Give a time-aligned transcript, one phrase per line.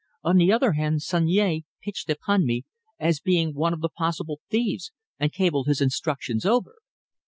[0.23, 2.65] On the other hand Sunyea pitched upon me
[2.99, 6.77] as being one of the possible thieves, and cabled his instructions over."